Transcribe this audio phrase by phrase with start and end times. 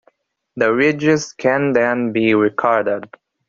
[0.55, 3.07] The ridges can then be recorded.